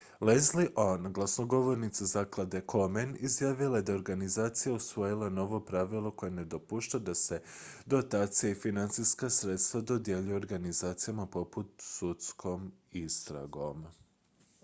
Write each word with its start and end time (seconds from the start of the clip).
leslie 0.27 0.69
aun 0.83 1.11
glasnogovornica 1.13 2.05
zaklade 2.05 2.61
komen 2.61 3.17
izjavila 3.19 3.77
je 3.77 3.83
da 3.83 3.91
je 3.91 3.95
organizacija 3.97 4.73
usvojila 4.73 5.29
novo 5.29 5.59
pravilo 5.59 6.11
koje 6.11 6.31
ne 6.31 6.45
dopušta 6.45 6.99
da 6.99 7.15
se 7.15 7.41
dotacije 7.85 8.51
i 8.51 8.55
financijska 8.55 9.29
sredstva 9.29 9.81
dodjeljuju 9.81 10.35
organizacijama 10.35 11.25
pod 11.25 11.67
sudskom 11.77 12.71
istragom 12.91 13.85